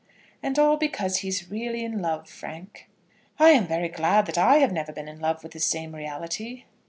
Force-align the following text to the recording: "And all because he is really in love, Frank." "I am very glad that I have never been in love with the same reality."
"And 0.41 0.57
all 0.57 0.77
because 0.77 1.17
he 1.17 1.27
is 1.27 1.51
really 1.51 1.83
in 1.83 2.01
love, 2.01 2.27
Frank." 2.27 2.89
"I 3.37 3.49
am 3.51 3.67
very 3.67 3.87
glad 3.87 4.25
that 4.25 4.37
I 4.39 4.55
have 4.55 4.71
never 4.73 4.91
been 4.91 5.07
in 5.07 5.19
love 5.19 5.43
with 5.43 5.51
the 5.51 5.59
same 5.59 5.93
reality." 5.93 6.63